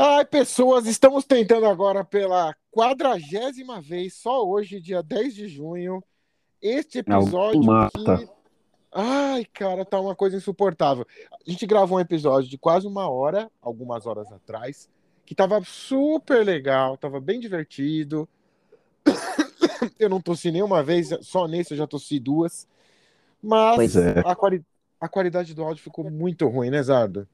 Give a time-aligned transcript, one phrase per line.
[0.00, 6.00] Ai, pessoas, estamos tentando agora pela quadragésima vez, só hoje, dia 10 de junho,
[6.62, 8.28] este episódio que...
[8.92, 11.04] Ai, cara, tá uma coisa insuportável.
[11.32, 14.88] A gente gravou um episódio de quase uma hora, algumas horas atrás,
[15.26, 18.28] que tava super legal, tava bem divertido.
[19.98, 22.68] Eu não tossi nenhuma vez, só nesse eu já tossi duas.
[23.42, 24.20] Mas é.
[24.24, 24.64] a, quali
[25.00, 27.26] a qualidade do áudio ficou muito ruim, né, Zardo?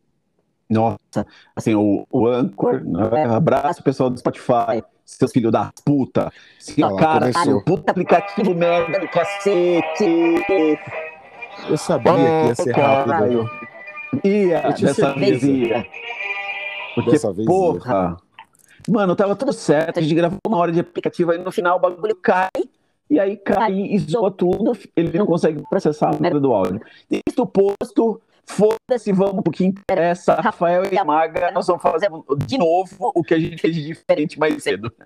[0.69, 3.25] Nossa, assim, o, o Anchor, né?
[3.25, 6.33] abraço pessoal do Spotify, seus filhos da puta.
[6.59, 7.31] Esse ah, cara,
[7.65, 10.79] puta aplicativo merda do cacete.
[11.69, 13.51] Eu sabia que ia ser rápido.
[14.25, 15.87] Ia, dessa vez ia.
[16.95, 18.17] Porque, dessa vez porra,
[18.89, 18.93] ia.
[18.93, 21.81] mano, tava tudo certo, a gente gravou uma hora de aplicativo, aí no final o
[21.81, 22.49] bagulho cai,
[23.11, 26.81] e aí cai e zoa tudo, ele não consegue processar a merda do áudio.
[27.29, 30.35] Isto posto, Foda-se, vamos pro que interessa.
[30.35, 32.09] Rafael e a Maga, nós vamos fazer
[32.47, 34.93] de novo o que a gente fez de diferente mais cedo.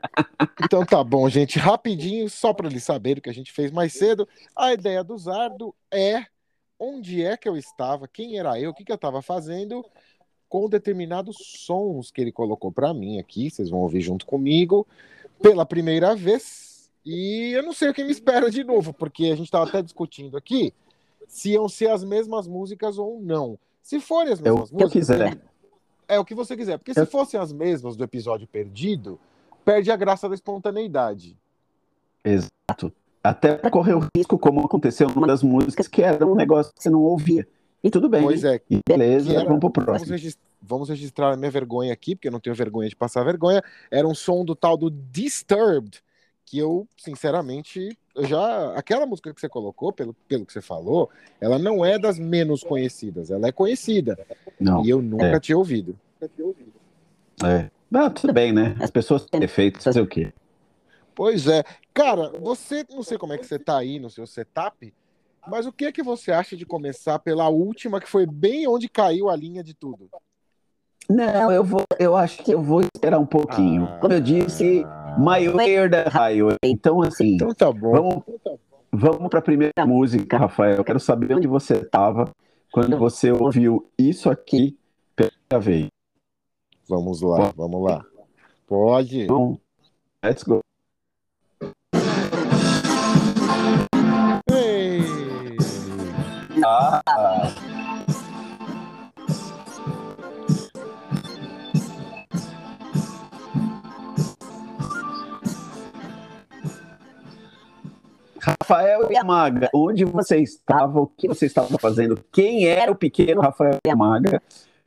[0.61, 1.59] Então tá bom, gente.
[1.59, 4.29] Rapidinho, só para eles saberem o que a gente fez mais cedo.
[4.55, 6.25] A ideia do Zardo é
[6.79, 9.85] onde é que eu estava, quem era eu, o que, que eu estava fazendo
[10.49, 13.51] com determinados sons que ele colocou para mim aqui.
[13.51, 14.87] Vocês vão ouvir junto comigo
[15.41, 16.91] pela primeira vez.
[17.05, 19.81] E eu não sei o que me espera de novo, porque a gente estava até
[19.81, 20.75] discutindo aqui
[21.29, 23.59] se iam ser as mesmas músicas ou não.
[23.83, 24.81] Se forem as mesmas é músicas.
[24.83, 25.39] Eu quiser.
[26.09, 26.79] É o que você quiser.
[26.79, 27.05] Porque eu...
[27.05, 29.21] se fossem as mesmas do episódio perdido,
[29.65, 31.37] perde a graça da espontaneidade.
[32.25, 32.93] Exato.
[33.23, 36.83] Até para correr o risco, como aconteceu numa das músicas, que era um negócio que
[36.83, 37.47] você não ouvia.
[37.85, 38.23] E tudo bem.
[38.23, 38.61] Pois é.
[38.89, 39.93] Beleza, era, vamos pro próximo.
[39.93, 43.23] Vamos registrar, vamos registrar a minha vergonha aqui, porque eu não tenho vergonha de passar
[43.25, 43.63] vergonha.
[43.91, 46.03] Era um som do tal do Disturbed,
[46.49, 48.73] que eu, sinceramente, eu já.
[48.75, 51.11] Aquela música que você colocou, pelo, pelo que você falou,
[51.41, 54.19] ela não é das menos conhecidas, ela é conhecida.
[54.59, 55.41] Não, e eu nunca é.
[55.41, 55.99] tinha ouvido.
[57.45, 57.71] É.
[57.93, 58.77] Ah, tudo bem, né?
[58.81, 60.33] As pessoas têm defeitos, fazer o quê?
[61.15, 61.63] Pois é.
[61.93, 64.93] Cara, você, não sei como é que você tá aí no seu setup,
[65.47, 68.89] mas o que é que você acha de começar pela última, que foi bem onde
[68.89, 70.09] caiu a linha de tudo?
[71.09, 73.85] Não, eu vou, eu acho que eu vou esperar um pouquinho.
[73.85, 74.85] Ah, Como eu disse,
[75.19, 76.57] My Way the Highway.
[76.63, 77.91] Então, assim, então tá bom.
[77.91, 78.23] vamos,
[78.93, 80.77] vamos para a primeira música, Rafael.
[80.77, 82.31] Eu quero saber onde você estava
[82.71, 84.79] quando você ouviu isso aqui
[85.17, 85.89] pela vez.
[86.89, 87.57] Vamos lá, Pode.
[87.57, 88.05] vamos lá.
[88.67, 89.21] Pode.
[89.23, 89.61] Então,
[90.25, 90.61] let's go.
[94.53, 95.03] Ei.
[96.65, 97.68] Ah.
[108.69, 111.01] Rafael Yamaga, onde você estava?
[111.01, 112.23] O que você estava fazendo?
[112.31, 114.43] Quem era o pequeno Rafael Yamaga?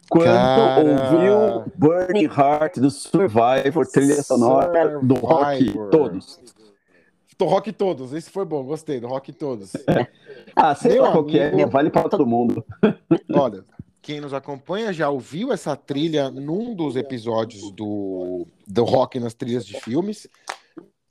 [0.07, 0.83] Quando Cara...
[0.83, 6.39] ouviu Burning Heart do Survivor, trilha sonora do rock todos.
[7.39, 9.73] Do rock todos, esse foi bom, gostei do rock todos.
[10.55, 11.71] ah, sei Meu lá qualquer, amigo...
[11.71, 12.63] vale para todo mundo.
[13.33, 13.65] Olha,
[13.99, 19.65] quem nos acompanha já ouviu essa trilha num dos episódios do, do rock nas trilhas
[19.65, 20.27] de filmes.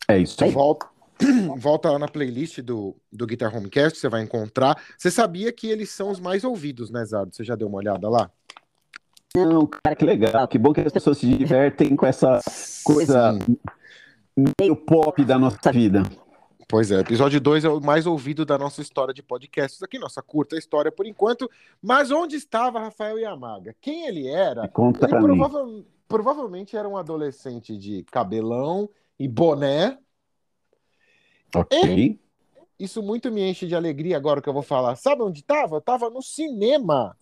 [0.07, 0.53] É isso aí.
[0.53, 0.87] Volta,
[1.57, 4.81] volta lá na playlist do, do Guitar Homecast, você vai encontrar.
[4.97, 7.35] Você sabia que eles são os mais ouvidos, né, Zardo?
[7.35, 8.31] Você já deu uma olhada lá?
[9.37, 10.49] Não, cara, que legal.
[10.49, 12.41] Que bom que as pessoas se divertem com essa
[12.83, 13.57] coisa Sim.
[14.61, 16.03] meio pop da nossa vida.
[16.69, 20.23] Pois é, episódio 2 é o mais ouvido da nossa história de podcasts aqui, nossa
[20.23, 21.51] curta história por enquanto.
[21.83, 23.75] Mas onde estava Rafael Yamaga?
[23.81, 24.69] Quem ele era?
[24.69, 29.97] Conta ele prova provavelmente era um adolescente de cabelão e boné,
[31.55, 31.79] Ok.
[31.79, 32.21] E
[32.79, 34.97] isso muito me enche de alegria agora que eu vou falar.
[34.97, 35.81] Sabe onde estava?
[35.81, 37.17] Tava no cinema.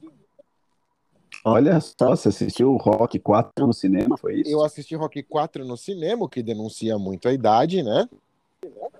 [1.44, 4.50] Olha só, você assistiu o Rock 4 no cinema, foi isso?
[4.50, 8.08] Eu assisti Rock 4 no cinema, que denuncia muito a idade, né?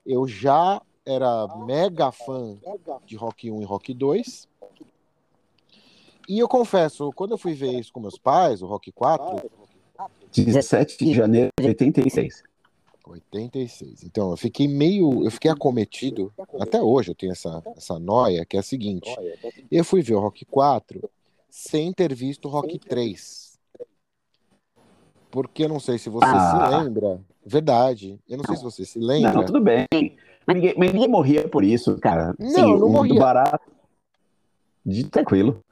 [0.06, 2.58] Eu já era mega fã
[3.06, 4.48] de Rock 1 e Rock 2.
[6.28, 9.50] E eu confesso, quando eu fui ver isso com meus pais, o Rock 4.
[10.32, 12.44] 17 de janeiro de 86.
[13.12, 14.04] 86.
[14.04, 15.24] Então, eu fiquei meio.
[15.24, 16.34] Eu fiquei acometido.
[16.60, 19.10] Até hoje eu tenho essa, essa noia, que é a seguinte.
[19.72, 21.10] Eu fui ver o Rock 4
[21.50, 23.58] sem ter visto o Rock 3.
[25.32, 26.72] Porque eu não sei se você ah.
[26.72, 27.22] se lembra.
[27.46, 28.20] Verdade.
[28.28, 29.34] Eu não sei se você se lembra.
[29.34, 29.86] Não, tudo bem.
[30.46, 32.34] Mas ninguém, mas ninguém morria por isso, cara.
[32.40, 33.20] Não, Sim, não morria.
[33.20, 33.72] Barato.
[34.86, 35.64] De tranquilo.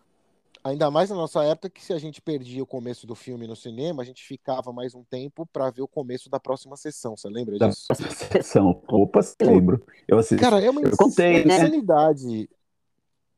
[0.67, 3.55] Ainda mais na nossa época que se a gente perdia o começo do filme no
[3.55, 7.15] cinema, a gente ficava mais um tempo para ver o começo da próxima sessão.
[7.15, 7.87] Você lembra disso?
[7.87, 8.83] Da sessão.
[8.89, 9.81] Opa, lembro.
[10.05, 10.41] Eu assisti.
[10.41, 11.55] Cara, é uma eu contei, né?
[11.55, 12.49] insanidade.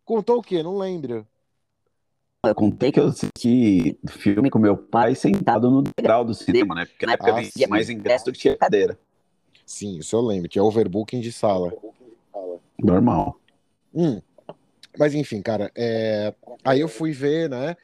[0.03, 0.63] Contou o quê?
[0.63, 1.27] Não lembro.
[2.43, 6.85] Eu contei que eu assisti filme com meu pai sentado no degrau do cinema, né?
[6.85, 8.97] Porque na época ah, eu mais ingresso do que tinha cadeira.
[9.65, 10.47] Sim, isso eu lembro.
[10.47, 11.71] Tinha overbooking de sala.
[12.81, 13.39] Normal.
[13.93, 14.19] Hum.
[14.97, 16.33] Mas enfim, cara, é...
[16.63, 17.75] aí eu fui ver, né?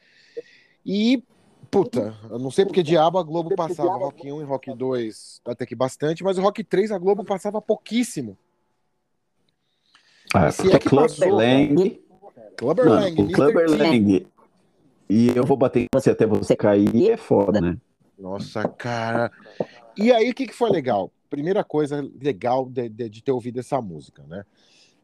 [0.84, 1.22] E,
[1.70, 5.66] puta, eu não sei porque diabo a Globo passava Rock 1 e Rock 2 até
[5.66, 8.36] que bastante, mas o Rock 3 a Globo passava pouquíssimo.
[10.34, 12.02] Ah, Se é que Clubber passou, Lang.
[12.56, 14.26] Clubber Lang, o Clubber Lang.
[15.08, 17.76] E eu vou bater em você até você cair, é foda, né?
[18.18, 19.30] Nossa, cara.
[19.96, 21.12] E aí, o que, que foi legal?
[21.30, 24.44] Primeira coisa legal de, de, de ter ouvido essa música, né?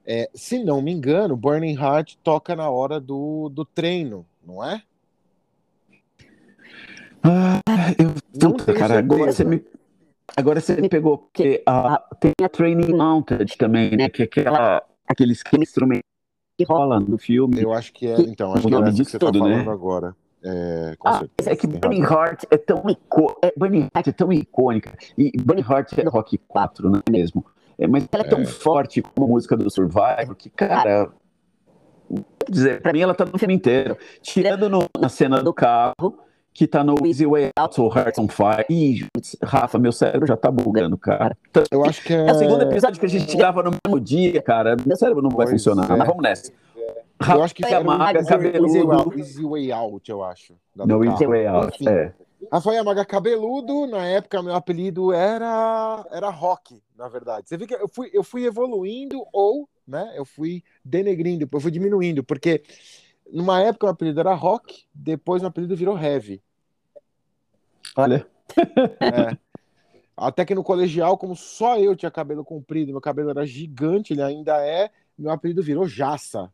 [0.04, 4.82] É, se não me engano, Burning Heart toca na hora do, do treino, não é?
[7.22, 7.60] Ah,
[7.98, 9.64] eu não cara, agora você me
[10.36, 14.08] agora você me pegou porque a, tem a Training Mounted também, né?
[14.08, 16.02] Que é aquela aquele instrumento
[16.58, 17.62] que rola no filme.
[17.62, 19.66] Eu acho que é, então, acho que é essa que você tá tudo, tá falando
[19.66, 19.72] né?
[19.72, 20.16] agora.
[20.44, 24.92] É, ah, é que Burning Heart é tão icônica, é, Burning Heart é tão icônica
[25.16, 27.46] e Burning Heart é Rock 4, não é mesmo?
[27.78, 28.44] É, mas ela é tão é.
[28.44, 31.10] forte como a música do Survivor que, cara.
[32.48, 33.96] Dizer, pra mim ela tá no filme inteiro.
[34.20, 36.18] Tirando no, na cena do carro,
[36.52, 38.66] que tá no Easy Way Out, ou Hearts on Fire.
[38.68, 39.06] Ih,
[39.42, 41.36] Rafa, meu cérebro já tá bugando, cara.
[41.50, 42.28] Então, eu acho que é.
[42.28, 44.76] É o segundo episódio que a gente grava no mesmo dia, cara.
[44.84, 45.90] Meu cérebro não vai pois funcionar.
[45.90, 45.96] É.
[45.96, 46.52] Mas vamos nessa.
[47.30, 49.18] Eu acho que é Maga cabeludo.
[49.18, 50.54] Easy Way Out, eu acho.
[50.74, 52.12] No Easy Way Out, é.
[52.50, 57.48] Rafael Maga cabeludo, na época meu apelido era era Rock, na verdade.
[57.48, 61.70] Você vê que eu fui, eu fui evoluindo ou, né, eu fui denegrindo, eu fui
[61.70, 62.62] diminuindo, porque
[63.30, 66.42] numa época o apelido era Rock, depois o apelido virou Heavy.
[67.96, 68.26] Olha.
[69.00, 69.36] É.
[70.16, 74.22] Até que no colegial, como só eu tinha cabelo comprido, meu cabelo era gigante, ele
[74.22, 76.52] ainda é, meu apelido virou Jaça.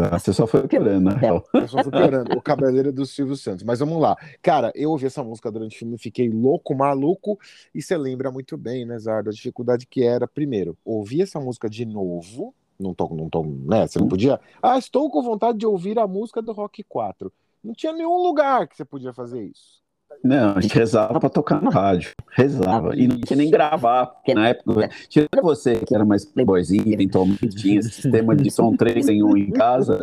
[0.00, 1.20] Tá, você só foi querendo, né?
[1.52, 2.32] Eu só fui querendo.
[2.34, 3.62] O Cabeleiro do Silvio Santos.
[3.64, 4.16] Mas vamos lá.
[4.40, 7.38] Cara, eu ouvi essa música durante o filme, fiquei louco, maluco.
[7.74, 9.28] E você lembra muito bem, né, Zardo?
[9.28, 12.54] A dificuldade que era, primeiro, ouvir essa música de novo.
[12.78, 13.86] Não tô, não tô, né?
[13.86, 14.40] Você não podia.
[14.62, 17.30] Ah, estou com vontade de ouvir a música do Rock 4.
[17.62, 19.82] Não tinha nenhum lugar que você podia fazer isso.
[20.22, 22.12] Não, a gente rezava para tocar no rádio.
[22.30, 22.94] Rezava.
[22.94, 27.48] E não tinha nem gravar, porque na época, tirando você que era mais playboyzinho, eventualmente
[27.48, 30.02] tinha sistema de som 3 em 1 em casa,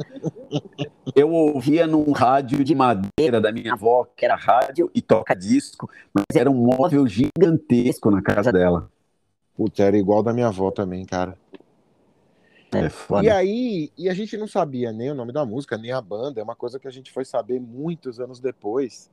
[1.15, 5.87] eu ouvia num rádio de madeira da minha avó, que era rádio e toca disco,
[6.11, 8.89] mas era um móvel gigantesco na casa dela.
[9.55, 11.37] Puta, era igual da minha avó também, cara.
[12.71, 13.25] É foda.
[13.25, 16.41] E aí, e a gente não sabia nem o nome da música, nem a banda,
[16.41, 19.09] é uma coisa que a gente foi saber muitos anos depois.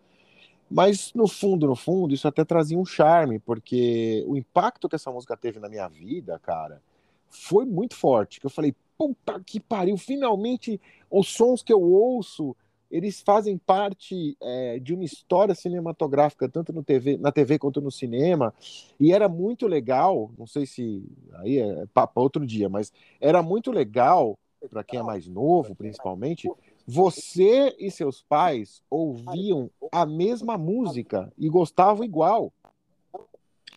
[0.70, 5.10] Mas no fundo, no fundo, isso até trazia um charme, porque o impacto que essa
[5.10, 6.82] música teve na minha vida, cara,
[7.28, 8.40] foi muito forte.
[8.40, 10.80] Que eu falei, puta que pariu, finalmente
[11.10, 12.56] os sons que eu ouço,
[12.90, 17.90] eles fazem parte é, de uma história cinematográfica, tanto no TV, na TV quanto no
[17.90, 18.54] cinema.
[19.00, 21.04] E era muito legal, não sei se
[21.34, 24.38] aí é papo outro dia, mas era muito legal
[24.70, 26.48] para quem é mais novo, principalmente,
[26.86, 32.52] você e seus pais ouviam a mesma música e gostavam igual.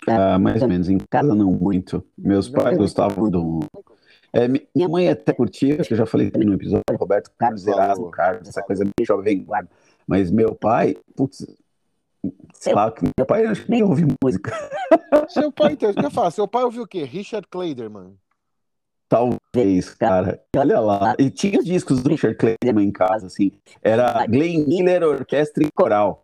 [0.08, 0.90] Ah, mais ou menos.
[0.90, 2.04] Em casa não muito.
[2.18, 3.60] Meus pais gostavam do.
[4.34, 8.48] É, minha mãe até curtia, que eu já falei no episódio, Roberto Carlos, Erasmo Carlos,
[8.48, 9.70] essa coisa bem jovem guarda.
[10.06, 11.46] Mas meu pai, putz,
[12.54, 14.52] sei lá, meu pai acho que nem ouve música.
[15.30, 16.36] Seu pai, então, o que eu faço?
[16.36, 17.04] Seu pai ouviu o quê?
[17.04, 18.18] Richard Clayderman.
[19.52, 20.44] Talvez, cara.
[20.56, 21.16] Olha lá.
[21.18, 23.52] E tinha os discos do Richard Clayman em casa, assim.
[23.82, 26.24] Era Glenn Miller, orquestra e coral.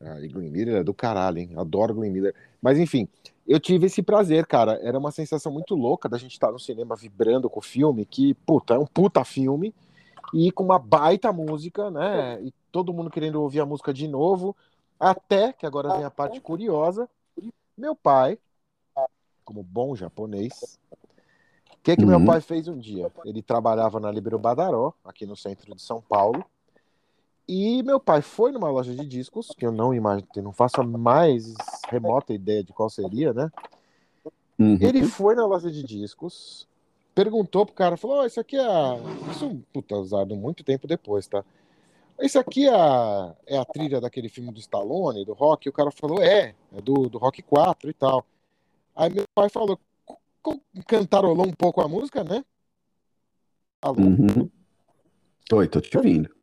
[0.00, 1.50] Ah, e Glenn Miller é do caralho, hein?
[1.56, 2.34] Adoro Glenn Miller.
[2.60, 3.08] Mas enfim,
[3.46, 4.78] eu tive esse prazer, cara.
[4.82, 8.34] Era uma sensação muito louca da gente estar no cinema vibrando com o filme, que,
[8.34, 9.74] puta, é um puta filme.
[10.34, 12.40] E com uma baita música, né?
[12.42, 14.56] E todo mundo querendo ouvir a música de novo.
[14.98, 17.08] Até, que agora vem a parte curiosa,
[17.76, 18.38] meu pai,
[19.44, 20.78] como bom japonês,
[21.82, 22.10] que, que uhum.
[22.10, 23.10] meu pai fez um dia?
[23.24, 26.44] Ele trabalhava na Libero Badaró, aqui no centro de São Paulo.
[27.48, 30.84] E meu pai foi numa loja de discos, que eu não imagino, não faço a
[30.84, 31.54] mais
[31.88, 33.50] remota ideia de qual seria, né?
[34.58, 34.78] Uhum.
[34.80, 36.68] Ele foi na loja de discos,
[37.14, 38.64] perguntou pro cara, falou: oh, Isso aqui é.
[38.64, 38.96] A...
[39.32, 41.44] Isso, puta, usado muito tempo depois, tá?
[42.20, 45.66] Esse aqui é a, é a trilha daquele filme do Stallone, do Rock?
[45.66, 48.24] E o cara falou: É, é do, do Rock 4 e tal.
[48.94, 49.78] Aí meu pai falou:
[50.86, 52.44] cantarolou um pouco a música, né?
[53.80, 54.00] Alô?
[54.00, 54.50] Uhum.
[55.52, 56.34] Oi, tô te ouvindo.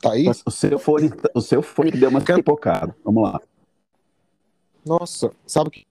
[0.00, 0.26] Tá aí?
[0.28, 2.94] O seu fone, o seu fone deu uma pipocada.
[3.04, 3.40] Vamos lá.
[4.84, 5.86] Nossa, sabe o que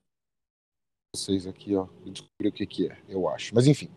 [1.13, 3.54] vocês aqui, ó, descobri o que que é, eu acho.
[3.54, 3.90] Mas enfim.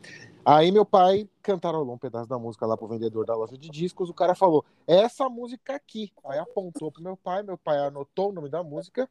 [0.44, 4.10] Aí meu pai cantarolou um pedaço da música lá pro vendedor da loja de discos,
[4.10, 6.12] o cara falou, é essa música aqui.
[6.24, 9.08] Aí apontou pro meu pai, meu pai anotou o nome da música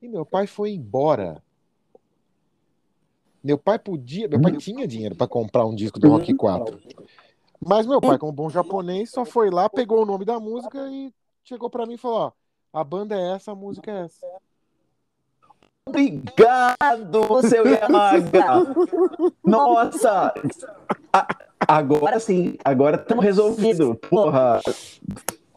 [0.00, 1.42] e meu pai foi embora.
[3.42, 6.78] Meu pai podia, meu pai tinha dinheiro para comprar um disco do Rock 4.
[7.64, 11.12] Mas meu pai, como bom japonês, só foi lá, pegou o nome da música e
[11.44, 12.32] chegou para mim e falou: ó,
[12.72, 14.26] a banda é essa, a música é essa.
[15.84, 18.74] Obrigado, seu Yamaga!
[19.44, 20.32] Nossa!
[21.66, 23.96] Agora sim, agora estamos resolvido.
[24.08, 24.60] Porra!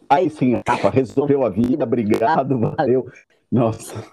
[0.09, 3.07] Aí sim, Rafa, resolveu a vida, obrigado, valeu.
[3.51, 4.03] Nossa.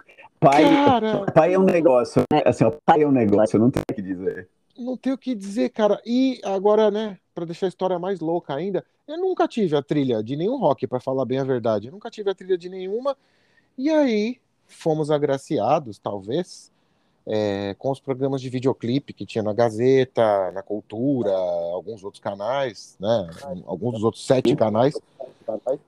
[0.42, 2.42] Pai, cara, pai é um negócio, né?
[2.44, 4.48] Assim, ó, pai é um negócio, não tenho o que dizer.
[4.76, 6.02] Não tenho o que dizer, cara.
[6.04, 10.20] E agora, né, para deixar a história mais louca ainda, eu nunca tive a trilha
[10.20, 11.86] de nenhum rock, para falar bem a verdade.
[11.86, 13.16] Eu nunca tive a trilha de nenhuma.
[13.78, 16.72] E aí, fomos agraciados, talvez,
[17.24, 21.30] é, com os programas de videoclipe que tinha na Gazeta, na Cultura,
[21.72, 23.30] alguns outros canais, né?
[23.64, 25.00] Alguns dos outros sete canais.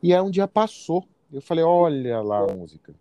[0.00, 1.04] E aí um dia passou.
[1.32, 2.94] Eu falei, olha lá a música.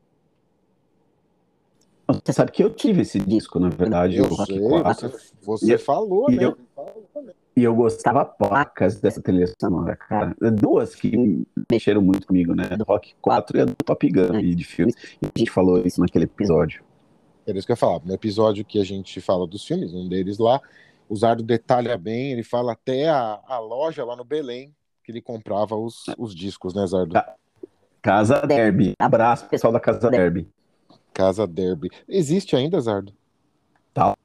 [2.07, 5.09] Você sabe que eu tive esse disco, na verdade, eu sei, 4.
[5.09, 6.45] Você, você falou, e né?
[6.45, 6.57] Eu,
[7.55, 10.35] e eu gostava placas dessa trilha sonora, cara.
[10.51, 12.65] Duas que mexeram muito comigo, né?
[12.75, 14.95] Do Rock 4 e a do Top Gun e de filmes.
[15.21, 16.83] E a gente falou isso naquele episódio.
[17.45, 18.01] Era isso que eu ia falar.
[18.03, 20.59] No episódio que a gente fala dos filmes, um deles lá,
[21.07, 25.21] o Zardo detalha bem, ele fala até a, a loja lá no Belém que ele
[25.21, 27.21] comprava os, os discos, né, Zardo?
[28.01, 28.93] Casa Derby.
[28.99, 30.49] Abraço, pessoal da Casa Derby.
[31.13, 31.89] Casa Derby.
[32.07, 33.13] Existe ainda, Zardo?
[33.93, 34.15] Tá.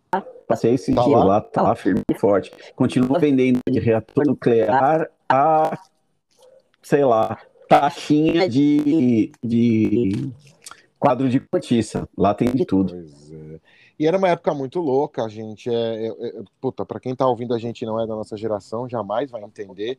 [0.46, 1.24] Passei esse tá dia lá?
[1.24, 2.50] lá, tá lá firme e forte.
[2.74, 5.78] Continua vendendo de reator nuclear a,
[6.82, 10.32] sei lá, taxinha de, de
[10.98, 12.08] quadro de cortiça.
[12.16, 12.94] Lá tem de tudo.
[12.96, 13.60] É.
[13.98, 15.68] E era uma época muito louca, gente.
[15.68, 18.88] É, é, é, puta, pra quem tá ouvindo a gente não é da nossa geração,
[18.88, 19.98] jamais vai entender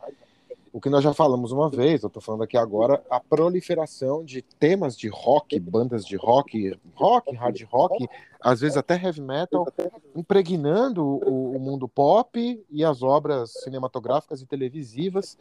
[0.71, 4.41] o que nós já falamos uma vez, eu estou falando aqui agora, a proliferação de
[4.41, 8.07] temas de rock, bandas de rock, rock, hard rock,
[8.39, 9.67] às vezes até heavy metal,
[10.15, 15.37] impregnando o, o mundo pop e as obras cinematográficas e televisivas.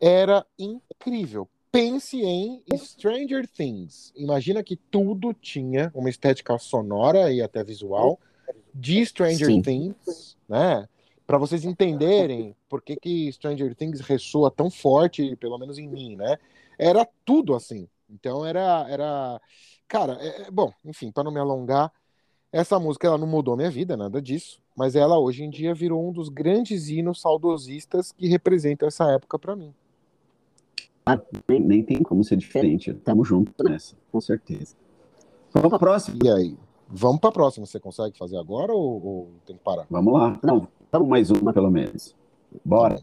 [0.00, 1.48] Era incrível.
[1.70, 4.12] Pense em Stranger Things.
[4.16, 8.18] Imagina que tudo tinha uma estética sonora e até visual
[8.74, 9.62] de Stranger Sim.
[9.62, 10.88] Things, né?
[11.26, 16.16] Para vocês entenderem por que, que Stranger Things ressoa tão forte, pelo menos em mim,
[16.16, 16.36] né?
[16.78, 17.88] Era tudo assim.
[18.10, 19.40] Então era, era,
[19.88, 21.90] cara, é, é bom, enfim, para não me alongar,
[22.52, 26.08] essa música ela não mudou minha vida, nada disso, mas ela hoje em dia virou
[26.08, 29.74] um dos grandes hinos saudosistas que representam essa época para mim.
[31.06, 32.94] Ah, nem, nem, tem como ser diferente.
[32.94, 34.74] Tamo junto nessa, com certeza.
[35.52, 36.16] Vamos para próxima.
[36.22, 36.56] E aí?
[36.88, 37.66] Vamos para a próxima.
[37.66, 39.86] Você consegue fazer agora ou, ou, tem que parar?
[39.90, 40.38] Vamos lá.
[40.42, 42.14] Não, Vamos mais uma, pelo menos.
[42.64, 43.00] Bora.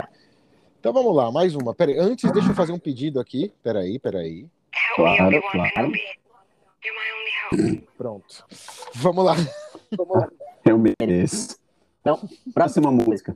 [0.80, 1.76] Então vamos lá, mais uma.
[1.76, 3.52] Peraí, antes, deixa eu fazer um pedido aqui.
[3.62, 4.48] Peraí, peraí.
[4.96, 5.92] Claro, claro.
[7.98, 8.46] Pronto.
[8.96, 9.36] Vamos lá.
[9.98, 10.30] Vamos lá.
[10.64, 11.58] Eu mereço.
[12.00, 12.18] Então,
[12.54, 13.36] próxima música.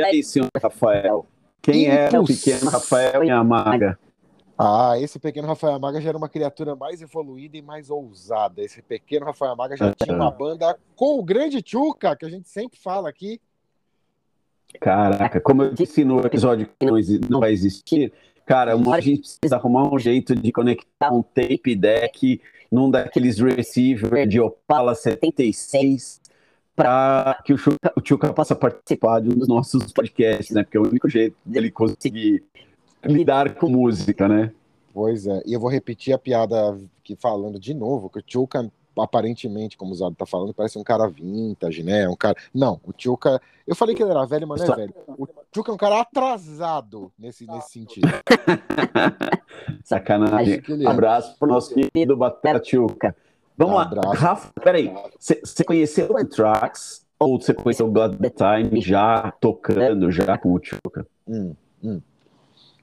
[0.00, 1.26] E aí, senhor Rafael?
[1.60, 3.98] Quem é o pequeno Rafael Yamaga?
[4.58, 8.62] Ah, esse pequeno Rafael Yamaga já era uma criatura mais evoluída e mais ousada.
[8.62, 12.48] Esse pequeno Rafael Yamaga já tinha uma banda com o grande Chuca, que a gente
[12.48, 13.38] sempre fala aqui.
[14.80, 18.10] Caraca, como eu disse no episódio que não vai existir,
[18.46, 22.40] cara, a gente precisa arrumar um jeito de conectar um tape deck
[22.72, 26.19] num daqueles receiver de Opala 76
[26.80, 30.62] para que o Chuca, o Chuca possa participar de um dos nossos podcasts, né?
[30.62, 32.42] Porque é o único jeito dele conseguir
[33.04, 34.52] lidar com música, né?
[34.92, 38.70] Pois é, e eu vou repetir a piada que falando de novo, que o Tchuca,
[38.98, 42.08] aparentemente, como o Zado tá falando, parece um cara vintage, né?
[42.08, 42.36] Um cara.
[42.52, 43.40] Não, o Tchuca.
[43.66, 44.94] Eu falei que ele era velho, mas não é velho.
[45.06, 48.08] O Tchuca é um cara atrasado nesse, nesse sentido.
[49.84, 50.60] Sacanagem.
[50.82, 50.86] É.
[50.86, 53.14] Abraço pro nosso querido Batata Tchuca.
[53.60, 54.90] Vamos lá, Rafa, peraí.
[55.18, 60.54] Você conheceu o Anthrax ou você conheceu o God the Time já tocando, já com
[60.54, 61.06] o Tchuca?
[61.28, 62.00] Hum, hum.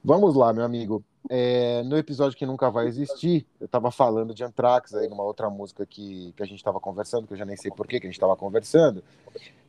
[0.03, 1.03] Vamos lá, meu amigo.
[1.31, 5.49] É, no episódio que nunca vai existir, eu estava falando de Anthrax aí numa outra
[5.49, 7.99] música que, que a gente estava conversando, que eu já nem sei por que a
[7.99, 9.03] gente estava conversando.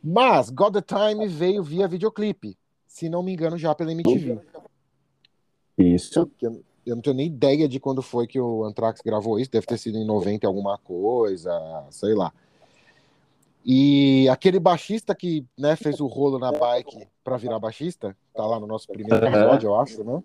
[0.04, 2.54] Mas God the Time veio via videoclipe,
[2.86, 4.38] se não me engano, já pela MTV.
[5.78, 6.30] Isso.
[6.42, 9.66] Eu, eu não tenho nem ideia de quando foi que o Anthrax gravou isso, deve
[9.66, 11.52] ter sido em 90 alguma coisa,
[11.90, 12.33] sei lá.
[13.64, 18.59] E aquele baixista que né, fez o rolo na bike para virar baixista, tá lá
[18.59, 20.23] no nosso primeiro episódio, eu acho, né?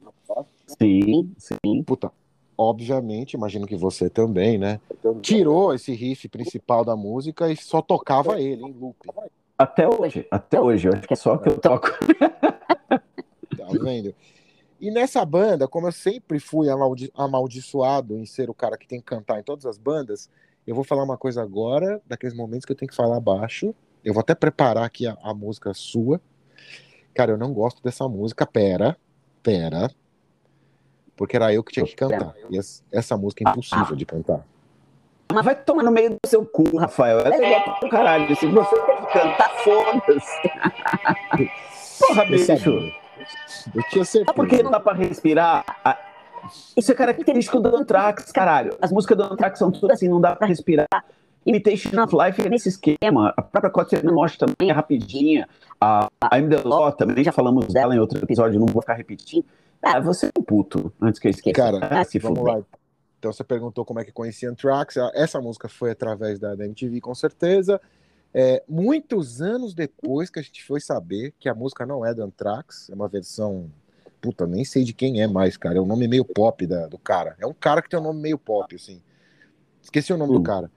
[0.66, 1.84] Sim, sim.
[1.84, 2.10] Puta,
[2.58, 4.80] obviamente, imagino que você também, né?
[5.22, 8.96] Tirou esse riff principal da música e só tocava ele em loop.
[9.58, 11.90] Até hoje, até hoje, eu acho que é só que eu toco.
[13.58, 14.16] tá vendo?
[14.80, 19.00] E nessa banda, como eu sempre fui amaldi amaldiçoado em ser o cara que tem
[19.00, 20.30] que cantar em todas as bandas,
[20.66, 23.74] eu vou falar uma coisa agora, daqueles momentos que eu tenho que falar baixo.
[24.04, 26.20] Eu vou até preparar aqui a, a música sua.
[27.14, 28.46] Cara, eu não gosto dessa música.
[28.46, 28.98] Pera,
[29.42, 29.90] pera.
[31.16, 32.34] Porque era eu que tinha que cantar.
[32.50, 32.58] E
[32.92, 34.46] essa, música é impossível de cantar.
[35.32, 37.20] Mas vai tomar no meio do seu cu, Rafael.
[37.20, 38.36] É legal pro caralho.
[38.36, 40.50] Se você tem que cantar, foda-se.
[42.00, 43.03] Porra, bicho.
[43.74, 44.26] Eu tinha certeza.
[44.26, 45.66] Sabe por que não dá pra respirar?
[46.76, 48.78] Isso é característico do Anthrax, caralho.
[48.82, 50.88] As músicas do Anthrax são tudo assim, não dá pra respirar.
[51.46, 53.34] Imitation of Life é nesse esquema.
[53.36, 55.48] A própria Cotton Mostra também é rapidinha.
[55.80, 59.46] A I'm the Law também, já falamos dela em outro episódio, não vou ficar repetindo.
[59.82, 61.56] Ah, você é um puto, antes que eu esqueça.
[61.56, 62.62] Cara, ah, se vamos lá.
[63.20, 64.96] Então você perguntou como é que conhecia Anthrax.
[65.14, 67.80] Essa música foi através da, da MTV, com certeza.
[68.34, 72.24] É, muitos anos depois que a gente foi saber que a música não é do
[72.24, 73.70] Anthrax, é uma versão.
[74.20, 75.78] Puta, nem sei de quem é mais, cara.
[75.78, 77.36] É um nome meio pop da, do cara.
[77.40, 79.02] É um cara que tem um nome meio pop, assim.
[79.82, 80.44] Esqueci o nome do hum.
[80.44, 80.72] cara.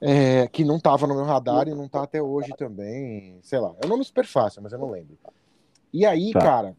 [0.00, 3.38] É, que não tava no meu radar e não tá até hoje também.
[3.40, 3.72] Sei lá.
[3.80, 5.16] É um nome super fácil, mas eu não lembro.
[5.92, 6.40] E aí, tá.
[6.40, 6.76] cara,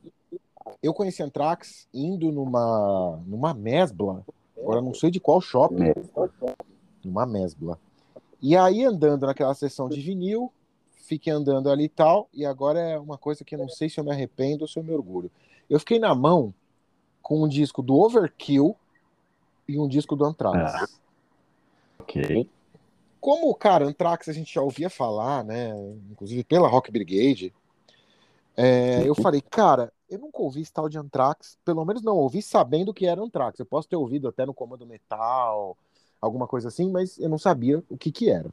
[0.83, 4.25] eu conheci Anthrax indo numa, numa mesbla.
[4.57, 5.93] Agora não sei de qual shopping.
[7.03, 7.79] Numa mesbla.
[8.41, 10.51] E aí, andando naquela sessão de vinil,
[11.07, 13.99] fiquei andando ali e tal, e agora é uma coisa que eu não sei se
[13.99, 15.31] eu me arrependo ou se eu me orgulho.
[15.69, 16.53] Eu fiquei na mão
[17.21, 18.75] com um disco do Overkill
[19.67, 20.73] e um disco do Anthrax.
[20.75, 20.87] Ah,
[21.99, 22.49] ok.
[23.19, 25.73] Como, cara, Anthrax a gente já ouvia falar, né?
[26.11, 27.53] Inclusive pela Rock Brigade.
[28.55, 32.41] É, eu falei, cara, eu nunca ouvi esse tal de Anthrax, pelo menos não ouvi
[32.41, 33.59] sabendo que era Anthrax.
[33.59, 35.77] Eu posso ter ouvido até no Comando Metal,
[36.21, 38.49] alguma coisa assim, mas eu não sabia o que que era.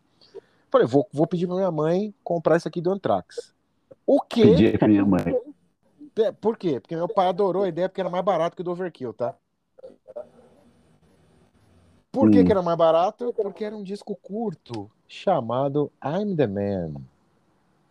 [0.70, 3.54] Falei, vou, vou pedir pra minha mãe comprar isso aqui do Anthrax.
[4.06, 4.42] O que?
[4.42, 5.24] Pedi pra minha mãe.
[6.40, 6.80] Por quê?
[6.80, 9.34] Porque meu pai adorou a ideia porque era mais barato que o do Overkill, tá?
[12.12, 12.44] Por que, hum.
[12.44, 13.32] que era mais barato?
[13.32, 16.94] Porque era um disco curto chamado I'm the Man.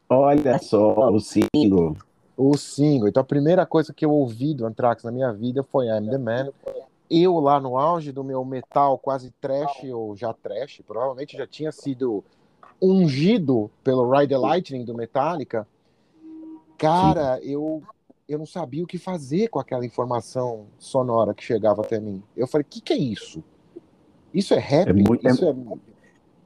[0.07, 1.97] Olha só, o single.
[2.37, 3.09] O single.
[3.09, 6.17] Então a primeira coisa que eu ouvi do Anthrax na minha vida foi I'm the
[6.17, 6.49] Man
[7.09, 11.71] eu lá no auge do meu metal quase trash ou já trash, provavelmente já tinha
[11.71, 12.23] sido
[12.81, 15.67] ungido pelo Ride the Lightning do Metallica.
[16.77, 17.83] Cara, eu
[18.27, 22.23] eu não sabia o que fazer com aquela informação sonora que chegava até mim.
[22.35, 23.43] Eu falei, o que, que é isso?
[24.33, 24.89] Isso é rap?
[24.89, 25.49] É muito, isso é...
[25.49, 25.55] é...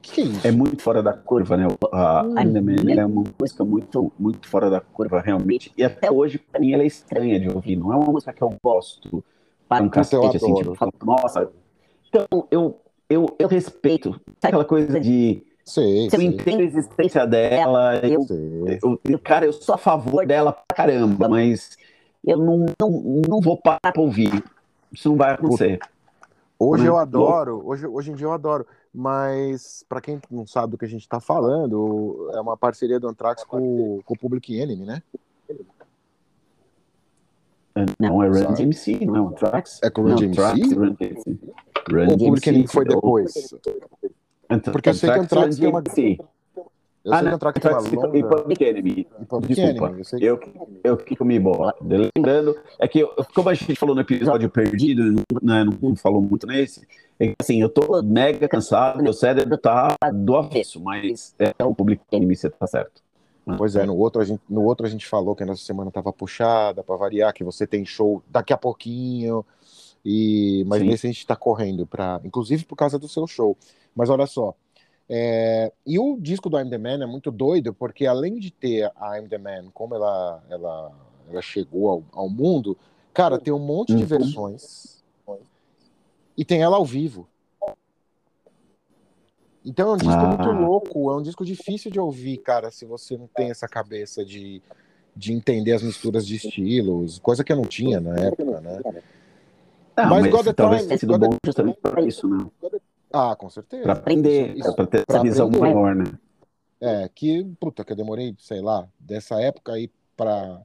[0.01, 0.47] Que é, isso?
[0.47, 1.65] é muito fora da curva, né?
[1.91, 2.35] A hum.
[2.37, 5.71] É uma música muito, muito fora da curva, realmente.
[5.77, 7.75] E até hoje, pra mim, ela é estranha de ouvir.
[7.75, 9.23] Não é uma música que eu gosto
[9.67, 11.49] para um cacete, assim, tipo, falo, nossa.
[12.09, 15.43] Então, eu, eu, eu respeito, sabe aquela coisa de.
[15.65, 18.25] Sim, eu entendo a existência dela, eu,
[18.81, 21.77] eu, eu, cara, eu sou a favor dela pra caramba, mas
[22.25, 22.89] eu não, não,
[23.27, 24.43] não vou parar pra ouvir.
[24.93, 25.79] Isso não vai acontecer.
[26.57, 30.77] Hoje eu adoro, hoje, hoje em dia eu adoro, mas para quem não sabe do
[30.77, 34.85] que a gente tá falando, é uma parceria do Anthrax com, com o Public Enemy,
[34.85, 35.03] né?
[37.99, 39.79] Não, é Run DMC, não é um Trax?
[39.83, 40.41] É com Run DMC?
[40.75, 41.39] Run DMC.
[41.89, 43.33] Run Ou porque foi depois?
[44.71, 45.83] Porque eu sei que o Anthrax tem uma...
[47.05, 48.17] Eu ah, sei que o Anthrax tem uma longa...
[48.17, 49.07] E Public Enemy.
[49.47, 50.39] Desculpa, eu,
[50.83, 51.73] eu que comi bola.
[52.15, 56.45] Lembrando, é que eu, como a gente falou no episódio perdido, né, não falou muito
[56.45, 56.85] nesse,
[57.19, 61.73] é que, assim, eu tô mega cansado, meu cérebro tá do avesso, mas é o
[61.73, 63.01] Public Enemy, você tá certo.
[63.55, 65.89] Pois é, no outro, a gente, no outro a gente falou que a nossa semana
[65.89, 69.45] estava puxada, para variar, que você tem show daqui a pouquinho.
[70.03, 70.87] E, mas Sim.
[70.87, 73.55] nesse a gente está correndo para, inclusive por causa do seu show.
[73.95, 74.55] Mas olha só,
[75.09, 78.91] é, e o disco do I'm the Man é muito doido, porque além de ter
[78.95, 80.91] a I'm the Man, como ela, ela,
[81.29, 82.77] ela chegou ao, ao mundo,
[83.13, 84.07] cara, tem um monte de uhum.
[84.07, 85.03] versões
[86.37, 87.27] e tem ela ao vivo.
[89.67, 90.27] Então é um disco ah.
[90.27, 94.23] muito louco, é um disco difícil de ouvir, cara, se você não tem essa cabeça
[94.23, 94.61] de,
[95.15, 98.79] de entender as misturas de estilos, coisa que eu não tinha na época, né?
[99.97, 102.45] Não, mas, mas God talvez tenha sido bom justamente para isso, né?
[103.11, 103.83] Ah, com certeza.
[103.83, 105.73] Para aprender, para ter essa visão aprender.
[105.73, 106.05] maior, né?
[106.79, 110.61] É, que, puta, que eu demorei, sei lá, dessa época aí para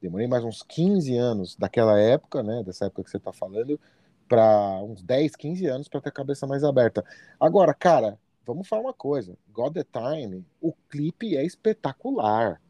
[0.00, 2.62] Demorei mais uns 15 anos daquela época, né?
[2.62, 3.78] Dessa época que você tá falando,
[4.26, 7.04] para uns 10, 15 anos para ter a cabeça mais aberta.
[7.38, 9.36] Agora, cara, vamos falar uma coisa.
[9.52, 12.60] God the Time, o clipe é espetacular.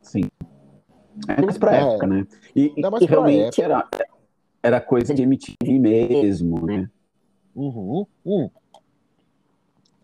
[0.00, 0.30] Sim.
[1.26, 2.26] É mais pra é, época, né?
[2.54, 3.88] E, e realmente era,
[4.62, 6.88] era coisa de MTV mesmo, né?
[7.54, 8.50] Uhum, uhum.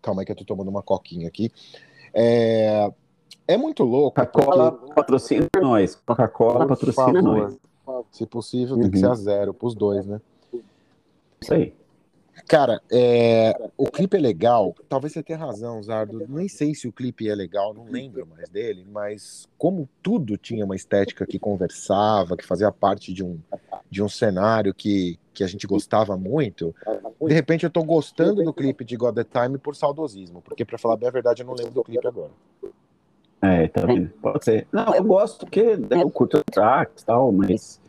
[0.01, 1.51] Calma aí que eu tô tomando uma coquinha aqui.
[2.13, 2.91] É,
[3.47, 4.19] é muito louco.
[4.19, 4.93] Coca-Cola porque...
[4.93, 5.95] patrocina nós.
[5.95, 7.57] Coca-Cola patrocina nós.
[8.11, 8.81] Se possível, uhum.
[8.81, 10.19] tem que ser a zero pros dois, né?
[11.41, 11.73] Isso aí.
[12.47, 14.75] Cara, é, o clipe é legal.
[14.87, 16.25] Talvez você tenha razão, Zardo.
[16.27, 20.65] Nem sei se o clipe é legal, não lembro mais dele, mas como tudo tinha
[20.65, 23.39] uma estética que conversava, que fazia parte de um,
[23.89, 26.75] de um cenário que, que a gente gostava muito,
[27.25, 30.77] de repente eu tô gostando do clipe de God the Time por saudosismo, porque para
[30.77, 32.31] falar bem a verdade eu não lembro do clipe agora.
[33.41, 34.09] É, tá vendo?
[34.21, 34.67] Pode ser.
[34.71, 37.79] Não, eu gosto porque né, eu curto tracks e tal, mas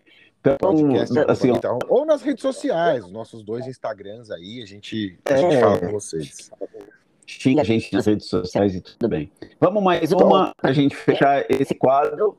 [0.54, 5.36] Então, podcast, assim, então, ou nas redes sociais, nossos dois Instagrams aí, a gente, a
[5.36, 6.50] gente é, fala com vocês.
[7.26, 9.30] Xinga a gente nas redes sociais e tudo bem.
[9.60, 12.36] Vamos mais uma pra gente fechar esse quadro.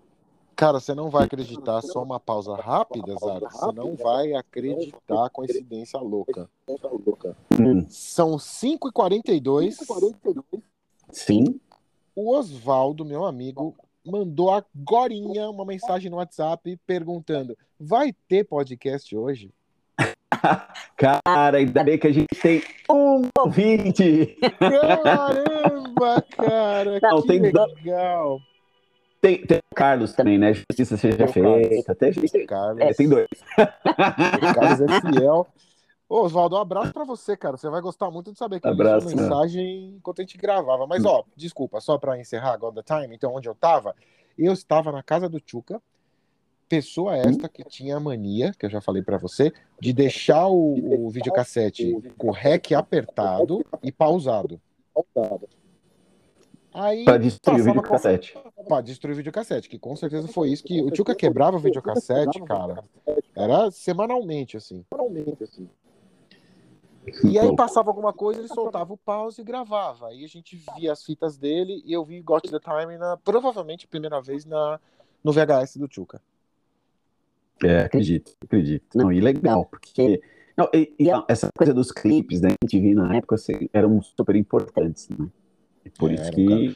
[0.56, 3.50] Cara, você não vai acreditar, só uma pausa rápida, Zara.
[3.50, 6.50] Você não vai acreditar coincidência louca.
[7.58, 7.86] Hum.
[7.88, 9.78] São 5h42.
[11.12, 11.62] Sim.
[12.14, 13.74] O Oswaldo, meu amigo,
[14.06, 15.14] mandou agora
[15.50, 19.52] uma mensagem no WhatsApp perguntando: vai ter podcast hoje?
[20.96, 24.38] Cara, ainda bem que a gente tem um ouvinte!
[24.60, 27.00] Caramba, cara!
[27.02, 28.40] Não, que tem legal!
[29.22, 30.54] Tem, tem o Carlos também, né?
[30.54, 31.94] Justiça seja feita.
[31.94, 32.82] Tem, tem, Carlos.
[32.82, 33.28] É, tem dois.
[33.58, 35.48] O Carlos é fiel.
[36.10, 37.56] Ô, Oswaldo, um abraço pra você, cara.
[37.56, 40.88] Você vai gostar muito de saber que abraço, eu mensagem enquanto a gente gravava.
[40.88, 43.96] Mas, ó, desculpa, só pra encerrar God the Time, então, onde eu tava,
[44.36, 45.80] eu estava na casa do Chuca,
[46.68, 51.06] pessoa esta que tinha a mania, que eu já falei para você, de deixar o,
[51.06, 54.60] o videocassete com o REC apertado e pausado.
[56.74, 58.38] Aí para destruir o videocassete.
[58.68, 62.42] Para destruir o videocassete, que com certeza foi isso que o Tchuca quebrava o videocassete,
[62.44, 62.84] cara.
[63.36, 64.86] Era semanalmente assim.
[64.92, 65.70] Semanalmente assim.
[67.24, 70.08] E aí passava alguma coisa, ele soltava o pause e gravava.
[70.08, 73.86] Aí a gente via as fitas dele e eu vi Got the Time na, provavelmente
[73.86, 74.80] a primeira vez na,
[75.24, 76.22] no VHS do Chuka.
[77.64, 78.98] É, acredito, acredito.
[78.98, 80.22] Não, e legal, porque
[80.58, 85.08] não, e, e essa coisa dos clipes da MTV na época assim, eram super importantes,
[85.10, 85.28] né?
[85.86, 86.76] E por é, isso que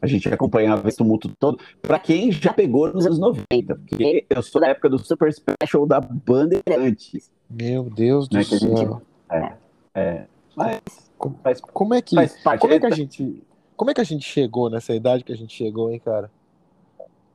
[0.00, 1.58] a gente acompanhava esse tumulto todo.
[1.82, 5.86] Para quem já pegou nos anos 90, porque eu sou da época do Super Special
[5.86, 7.30] da Bandeirantes.
[7.50, 8.58] Meu Deus do céu.
[8.58, 9.52] Gente, é,
[9.94, 10.80] é, mas,
[11.44, 12.16] mas, como é que,
[12.58, 13.42] como é que a gente,
[13.76, 16.30] como é que a gente chegou nessa idade que a gente chegou, hein, cara?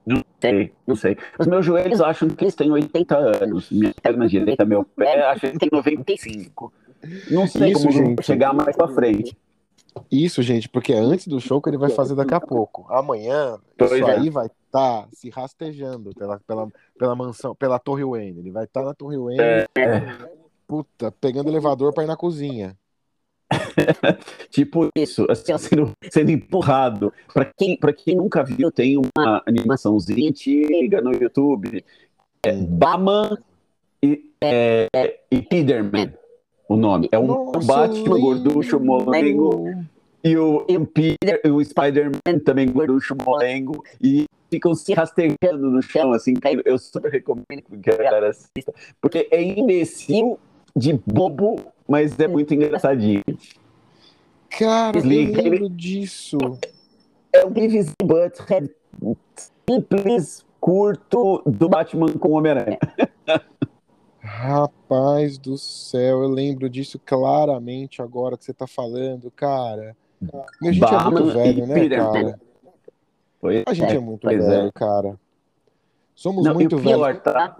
[0.05, 1.17] Não sei, não sei.
[1.39, 3.71] Os meus joelhos acham que eles têm 80 anos.
[3.71, 6.73] Minha perna direita, meu pé, acho que tem 95.
[7.31, 8.25] Não sei Isso, como gente.
[8.25, 9.37] chegar mais pra frente.
[10.11, 12.85] Isso, gente, porque é antes do show que ele vai fazer daqui a pouco.
[12.89, 14.17] Amanhã, pois isso é.
[14.17, 18.39] aí vai estar tá se rastejando pela, pela, pela mansão, pela Torre Wayne.
[18.39, 19.67] Ele vai estar tá na Torre Wayne, é.
[20.67, 22.75] puta, pegando elevador para ir na cozinha.
[24.49, 27.13] tipo isso, assim, sendo, sendo empurrado.
[27.31, 31.85] Para quem, quem nunca viu, tem uma animaçãozinha antiga no YouTube.
[32.41, 33.37] É Baman
[34.01, 34.87] e, é,
[35.31, 36.13] e Peterman
[36.67, 37.07] o nome.
[37.11, 39.69] É um Nossa, Batman gorducho molengo
[40.23, 45.81] e o, e o Peter, o Spider-Man também gorducho molengo e ficam se rastejando no
[45.81, 50.37] chão, assim, eu super recomendo que a galera assista, porque é imbecil
[50.75, 53.23] de bobo, mas é muito engraçadinho.
[54.51, 56.37] Cara, eu lembro disso.
[57.31, 58.69] É o Beavis Butthead
[59.65, 62.77] simples, curto, do Batman com o Homem-Aranha.
[64.19, 69.97] Rapaz do céu, eu lembro disso claramente agora que você tá falando, cara.
[70.61, 72.39] A gente Batman é muito velho, né, cara?
[73.43, 74.71] Pois a gente é, é muito velho, é.
[74.71, 75.19] cara.
[76.15, 77.21] Somos Não, muito velhos.
[77.21, 77.57] Tá,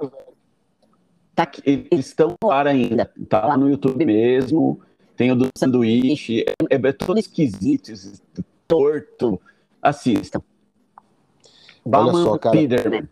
[1.36, 3.12] tá aqui, eles estão no ar ainda.
[3.28, 4.80] Tá lá no YouTube mesmo.
[5.18, 6.46] Tem o do sanduíche.
[6.70, 7.92] É, é todo esquisito,
[8.66, 9.42] torto.
[9.82, 10.42] Assistam.
[11.86, 12.56] Olha só, cara.
[12.56, 13.10] Peter.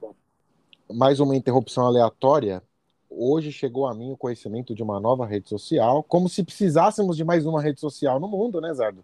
[0.89, 2.63] Mais uma interrupção aleatória.
[3.09, 7.25] Hoje chegou a mim o conhecimento de uma nova rede social, como se precisássemos de
[7.25, 9.03] mais uma rede social no mundo, né, Zardo?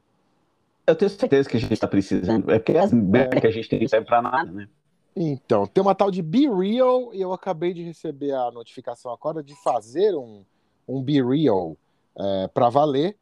[0.87, 2.49] Eu tenho certeza que a gente está precisando.
[2.49, 4.69] É porque as merda que a gente tem não serve para nada, né?
[5.13, 9.43] Então, tem uma tal de Be Real e eu acabei de receber a notificação agora
[9.43, 10.45] de fazer um,
[10.87, 11.75] um Be Real
[12.15, 13.17] é, para valer.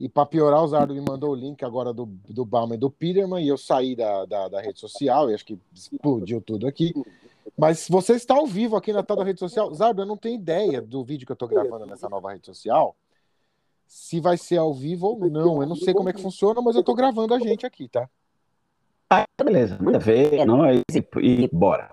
[0.00, 2.90] E para piorar, o Zardo me mandou o link agora do, do Bauman e do
[2.90, 6.94] Peterman e eu saí da, da, da, rede social e acho que explodiu tudo aqui.
[7.56, 9.72] Mas você está ao vivo aqui na tal da rede social.
[9.74, 12.94] Zardo, eu não tenho ideia do vídeo que eu estou gravando nessa nova rede social.
[13.88, 15.62] Se vai ser ao vivo ou não.
[15.62, 18.08] Eu não sei como é que funciona, mas eu estou gravando a gente aqui, tá?
[19.10, 19.78] Ah, beleza.
[19.80, 21.90] Manda ver, nós e, e bora.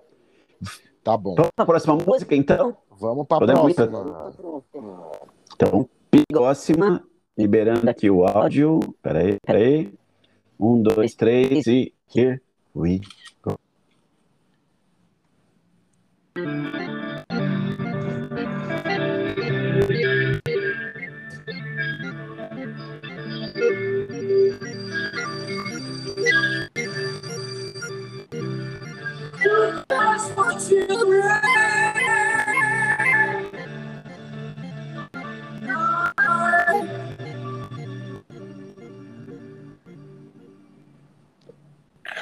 [1.02, 1.36] Tá bom.
[1.36, 2.76] Vamos para a próxima música, então?
[2.90, 4.32] Vamos para a próxima.
[5.54, 5.90] Então,
[6.28, 7.04] próxima,
[7.38, 8.80] liberando aqui o áudio.
[9.02, 9.94] Peraí, peraí.
[10.60, 12.42] Um, dois, três e here
[12.76, 13.02] we
[13.42, 13.58] go.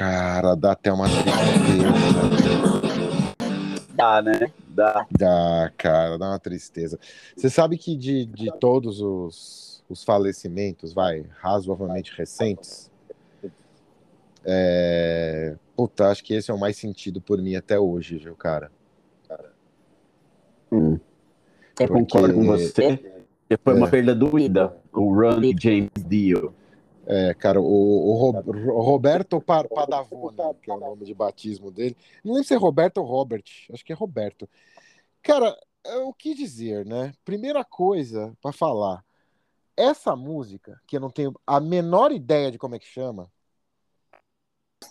[0.03, 1.93] Cara, dá até uma tristeza.
[3.95, 4.51] Dá, né?
[4.67, 5.07] Dá.
[5.09, 6.99] Dá, cara, dá uma tristeza.
[7.37, 12.91] Você sabe que de, de todos os, os falecimentos, vai, razoavelmente recentes,
[14.43, 15.55] é...
[15.73, 18.69] Puta, acho que esse é o mais sentido por mim até hoje, viu, cara?
[20.69, 20.99] Hum.
[21.79, 21.93] Eu Porque...
[21.93, 22.99] concordo com você.
[23.63, 23.77] Foi é.
[23.77, 26.53] uma perda doída, o Ronnie James Dio.
[27.05, 31.97] É, cara, o, o, o Roberto Padavona, que é o nome de batismo dele.
[32.23, 34.47] Não lembro se é Roberto ou Robert, acho que é Roberto.
[35.21, 37.13] Cara, é o que dizer, né?
[37.25, 39.03] Primeira coisa para falar,
[39.75, 43.29] essa música, que eu não tenho a menor ideia de como é que chama.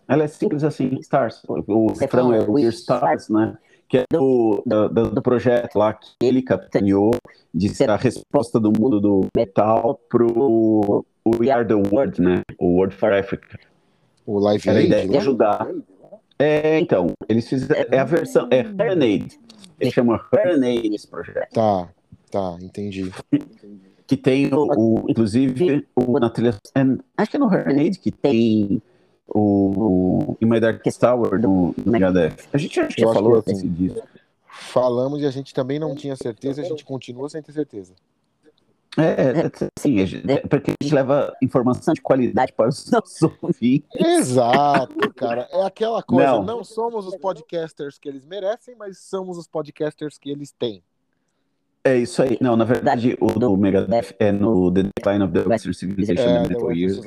[0.07, 1.43] Ela é simples assim, Stars.
[1.47, 3.57] O refrão é We're Stars, né?
[3.89, 7.13] Que é do, do, do projeto lá que ele capitaneou
[7.53, 12.43] de ser a resposta do mundo do metal pro We Are the World, né?
[12.59, 13.59] O World for Africa.
[14.27, 15.69] O Live Aid, ideia de ajudar.
[16.39, 17.87] É, então, eles fizeram.
[17.91, 18.49] É a versão.
[18.51, 19.39] É Serenade.
[19.79, 21.53] Ele chama Serenade esse projeto.
[21.53, 21.89] Tá,
[22.31, 23.13] tá, entendi.
[24.07, 26.55] que tem o, o, inclusive, o, na trilha.
[26.75, 26.81] É,
[27.17, 28.83] acho que é no Serenade que tem
[29.29, 32.37] o, o In My Darkest Tower do, do Megadeth.
[32.53, 34.03] A gente já, já falou assim, disso.
[34.47, 37.95] Falamos e a gente também não tinha certeza, a gente continua sem ter certeza.
[38.99, 43.89] É, é, sim, é, porque a gente leva informação de qualidade para os nossos ouvintes.
[43.95, 45.49] Exato, cara.
[45.51, 46.45] É aquela coisa, não.
[46.45, 50.85] não somos os podcasters que eles merecem, mas somos os podcasters que eles têm.
[51.85, 52.39] É isso aí.
[52.41, 56.49] Não, na verdade, o do Megadeth é no The Decline of the Western Civilization é,
[56.49, 57.01] Metal Years.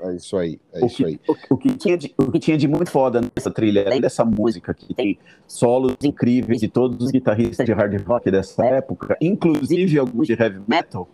[0.00, 1.20] É isso aí, é isso que, aí.
[1.28, 4.24] O, o, que tinha de, o que tinha de muito foda nessa trilha, além dessa
[4.24, 9.96] música que tem solos incríveis de todos os guitarristas de hard rock dessa época, inclusive
[9.96, 11.08] alguns de heavy metal,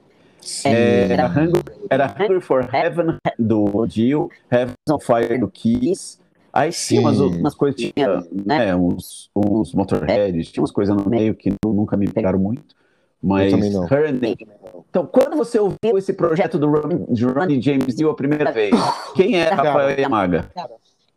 [0.64, 6.18] é, era, Hungry, era Hungry for Heaven do Dio, Heaven on Fire do Kiss,
[6.52, 11.34] Aí sim, umas, umas coisas, tinha né, uns, uns Motorheads, tinha umas coisas no meio
[11.34, 12.74] que nunca me pegaram muito.
[13.22, 13.52] Mas
[14.88, 18.74] Então, quando você ouviu esse projeto do Ronnie James Dio a primeira vez,
[19.14, 20.50] quem é Rafael Yamaga?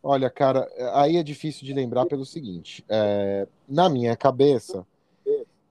[0.01, 4.85] Olha, cara, aí é difícil de lembrar pelo seguinte: é, na minha cabeça,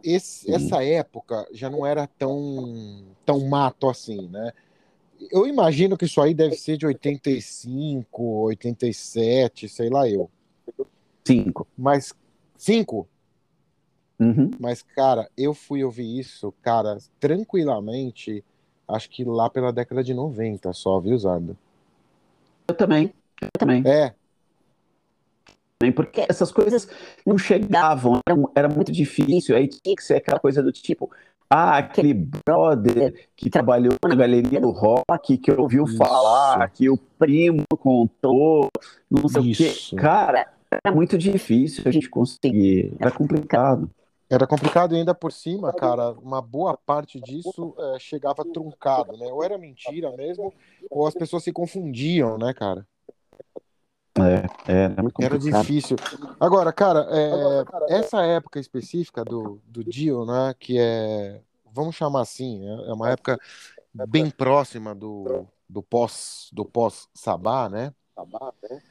[0.02, 4.52] esse, essa época já não era tão, tão mato assim, né?
[5.30, 10.30] Eu imagino que isso aí deve ser de 85, 87, sei lá eu.
[11.24, 11.66] Cinco.
[11.76, 12.14] Mas.
[12.56, 13.08] Cinco?
[14.18, 14.50] Uhum.
[14.58, 18.44] Mas, cara, eu fui ouvir isso, cara, tranquilamente,
[18.86, 21.56] acho que lá pela década de 90 só, viu, Zardo?
[22.68, 23.12] Eu também.
[23.40, 23.82] Eu também.
[23.84, 24.14] É.
[25.96, 26.88] Porque essas coisas
[27.26, 31.10] não chegavam, era, era muito difícil, aí tinha que ser aquela coisa do tipo,
[31.54, 35.98] ah, aquele brother que trabalhou na galeria do rock, que ouviu Isso.
[35.98, 38.70] falar, que o primo contou,
[39.10, 39.94] não sei Isso.
[39.94, 40.02] o quê.
[40.02, 40.50] Cara,
[40.82, 43.90] era muito difícil a gente conseguir, era complicado.
[44.30, 49.26] Era complicado e ainda por cima, cara, uma boa parte disso é, chegava truncado, né?
[49.30, 50.54] Ou era mentira mesmo,
[50.90, 52.86] ou as pessoas se confundiam, né, cara?
[54.18, 55.96] É, é era, era difícil.
[56.38, 61.40] Agora, cara, é, essa época específica do, do Dio, né, que é,
[61.72, 63.38] vamos chamar assim, é, é uma época
[64.08, 67.92] bem próxima do, do pós do pós Sabá, né?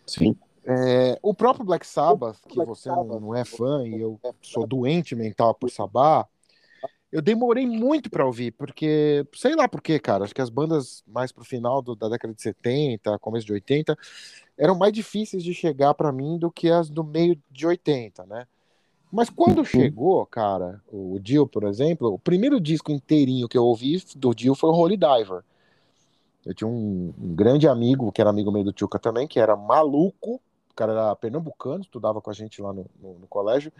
[0.07, 0.35] Sim.
[0.63, 5.15] É, o próprio Black Sabbath, que você não, não, é fã e eu sou doente
[5.15, 6.27] mental por Sabbath,
[7.11, 11.03] eu demorei muito para ouvir, porque, sei lá por quê, cara, acho que as bandas
[11.05, 13.97] mais pro final do, da década de 70, começo de 80,
[14.57, 18.47] eram mais difíceis de chegar para mim do que as do meio de 80, né?
[19.11, 19.65] Mas quando uhum.
[19.65, 24.55] chegou, cara, o Dio, por exemplo, o primeiro disco inteirinho que eu ouvi do Dio
[24.55, 25.43] foi o Holy Diver.
[26.45, 29.55] Eu tinha um, um grande amigo, que era amigo meio do Tchuca também, que era
[29.55, 33.71] maluco o cara era pernambucano, estudava com a gente lá no, no, no colégio.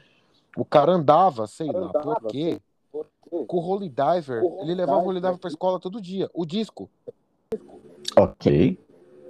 [0.56, 2.62] O cara andava, sei lá, andava, por quê?
[2.92, 6.30] Com o Holy Diver, ele levava o Holy Diver pra escola todo dia.
[6.34, 6.90] O disco.
[8.18, 8.78] Ok.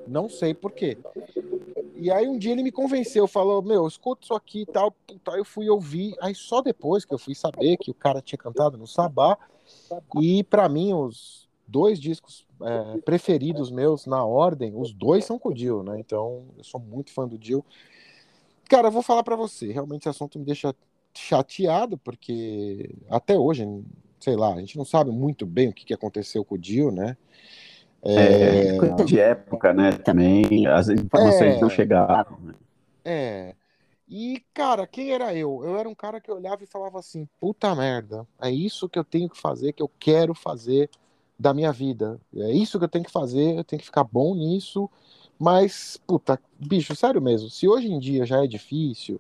[0.08, 0.98] Não sei por quê.
[1.96, 4.94] E aí um dia ele me convenceu, falou, meu, escuta isso aqui e tal.
[5.28, 8.40] Aí eu fui ouvir, aí só depois que eu fui saber que o cara tinha
[8.40, 9.38] cantado no Sabá.
[10.20, 15.50] E para mim, os dois discos é, preferidos meus na ordem, os dois são com
[15.50, 16.00] o Dio, né?
[16.00, 17.64] Então, eu sou muito fã do Dio.
[18.68, 20.76] Cara, eu vou falar para você, realmente esse assunto me deixa
[21.14, 23.66] chateado, porque até hoje,
[24.20, 26.92] sei lá, a gente não sabe muito bem o que, que aconteceu com o Dio,
[26.92, 27.18] né?
[28.04, 29.92] É, é coisa de época, né?
[29.92, 32.38] Também as informações é, não chegaram.
[32.42, 32.54] Né?
[33.06, 33.56] É.
[34.10, 35.62] E, cara, quem era eu?
[35.64, 39.04] Eu era um cara que olhava e falava assim: puta merda, é isso que eu
[39.04, 40.90] tenho que fazer, que eu quero fazer
[41.40, 42.20] da minha vida.
[42.36, 44.90] É isso que eu tenho que fazer, eu tenho que ficar bom nisso.
[45.40, 49.20] Mas, puta, bicho, sério mesmo, se hoje em dia já é difícil,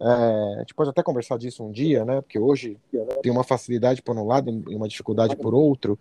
[0.00, 2.20] é, a gente pode até conversar disso um dia, né?
[2.20, 2.76] Porque hoje
[3.22, 5.98] tem uma facilidade por um lado e uma dificuldade por outro.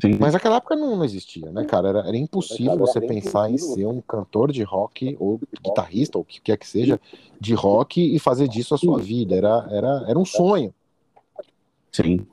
[0.00, 0.18] Sim.
[0.18, 1.88] Mas naquela época não, não existia, né, cara?
[1.88, 6.24] Era, era impossível você pensar em ser um cantor de rock ou guitarrista, ou o
[6.24, 7.00] que quer que seja,
[7.40, 9.34] de rock e fazer disso a sua vida.
[9.34, 10.74] Era, era, era um sonho.
[11.92, 12.26] Sim.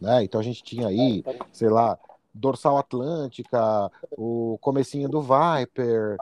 [0.00, 0.22] Né?
[0.22, 1.98] Então a gente tinha aí, sei lá,
[2.32, 6.16] Dorsal Atlântica, o comecinho do Viper.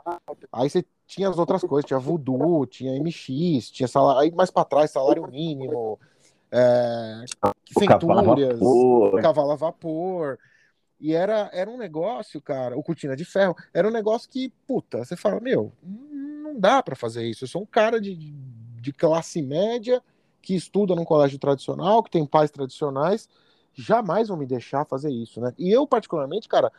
[0.51, 4.65] Aí você tinha as outras coisas, tinha Voodoo, tinha MX, tinha salário, aí mais para
[4.65, 5.97] trás salário mínimo,
[6.51, 7.23] é,
[7.73, 8.59] Centúrias,
[9.21, 10.37] Cavalo a Vapor.
[10.99, 15.05] E era, era um negócio, cara, o Cortina de Ferro, era um negócio que, puta,
[15.05, 17.43] você fala, meu, não dá para fazer isso.
[17.43, 20.01] Eu sou um cara de, de classe média
[20.41, 23.29] que estuda num colégio tradicional, que tem pais tradicionais,
[23.73, 25.53] jamais vão me deixar fazer isso, né?
[25.57, 26.71] E eu, particularmente, cara,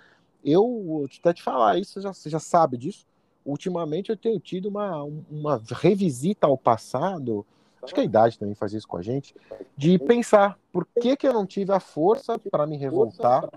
[0.45, 3.07] eu até te falar isso, você já, você já sabe disso.
[3.44, 7.46] Ultimamente eu tenho tido uma, uma revisita ao passado,
[7.83, 9.35] acho que a idade também faz isso com a gente,
[9.77, 13.48] de pensar por que, que eu não tive a força para me revoltar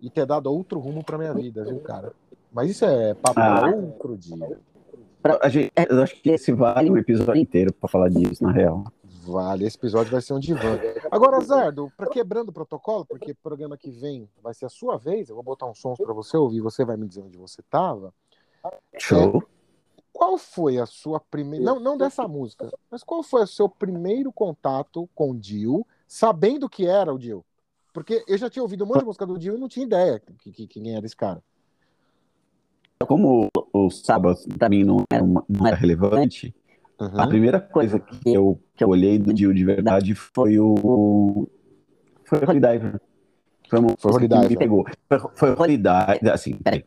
[0.00, 2.12] e ter dado outro rumo para minha vida, viu, cara?
[2.52, 4.58] Mas isso é papo ah, outro dia.
[5.22, 8.84] Pra, gente, eu acho que esse vale um episódio inteiro para falar disso, na real.
[9.22, 10.78] Vale, esse episódio vai ser um divã.
[11.10, 14.96] Agora, Zardo, para quebrando o protocolo, porque o programa que vem vai ser a sua
[14.96, 17.60] vez, eu vou botar uns sons para você ouvir, você vai me dizer onde você
[17.60, 18.12] estava.
[18.98, 19.38] Show.
[19.38, 23.68] É, qual foi a sua primeira, não, não dessa música, mas qual foi o seu
[23.68, 27.44] primeiro contato com o Dio, sabendo que era o Dio?
[27.92, 30.20] Porque eu já tinha ouvido um monte de música do Dio e não tinha ideia
[30.20, 31.42] que, que, quem era esse cara.
[33.06, 36.54] Como o Sabbath para mim não era, uma, não era relevante,
[37.00, 37.18] Uhum.
[37.18, 41.48] A primeira coisa que eu, que eu olhei do Dio de verdade foi o.
[42.24, 43.00] Foi o Holy Diver.
[43.70, 44.50] Foi, uma foi Holy Diver.
[44.50, 44.84] me pegou.
[45.08, 46.84] Foi, foi Holy Diver, assim, peraí.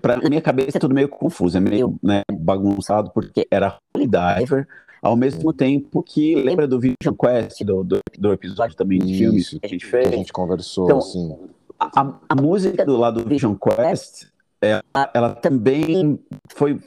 [0.00, 4.66] Pra minha cabeça é tudo meio confuso, é meio né, bagunçado, porque era Holy Diver,
[5.02, 9.50] ao mesmo tempo que lembra do Vision Quest, do, do, do episódio também de filmes
[9.50, 10.08] que a gente fez.
[10.08, 11.36] Que a gente conversou, então, assim.
[11.78, 14.26] A, a música do lado do Vision Quest,
[14.60, 16.18] ela, é, ela também
[16.48, 16.80] foi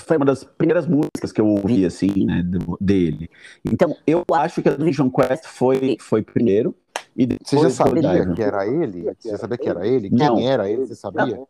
[0.00, 2.44] foi uma das primeiras músicas que eu ouvi, assim, né,
[2.80, 3.28] dele.
[3.64, 6.74] Então, eu acho que a Vision Quest foi, foi primeiro.
[7.16, 9.12] E você já sabia que era ele?
[9.18, 10.08] Você sabia que era ele?
[10.08, 10.38] Quem não.
[10.38, 10.86] era ele?
[10.86, 11.26] Você sabia?
[11.26, 11.48] Não,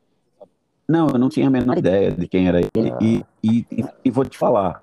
[0.89, 2.93] eu não tinha a menor ideia de quem era ele.
[3.01, 3.67] E, e,
[4.05, 4.81] e, vou te falar,